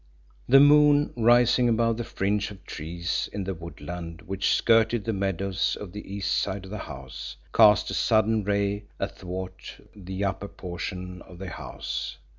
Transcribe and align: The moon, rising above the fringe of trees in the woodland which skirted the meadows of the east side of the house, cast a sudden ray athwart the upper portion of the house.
The 0.49 0.59
moon, 0.59 1.13
rising 1.15 1.69
above 1.69 1.97
the 1.97 2.03
fringe 2.03 2.49
of 2.49 2.65
trees 2.65 3.29
in 3.31 3.43
the 3.43 3.53
woodland 3.53 4.23
which 4.23 4.51
skirted 4.55 5.05
the 5.05 5.13
meadows 5.13 5.77
of 5.79 5.91
the 5.91 6.11
east 6.11 6.35
side 6.39 6.65
of 6.65 6.71
the 6.71 6.79
house, 6.79 7.37
cast 7.53 7.91
a 7.91 7.93
sudden 7.93 8.43
ray 8.43 8.85
athwart 8.99 9.79
the 9.95 10.23
upper 10.23 10.47
portion 10.47 11.21
of 11.21 11.37
the 11.37 11.49
house. 11.51 12.17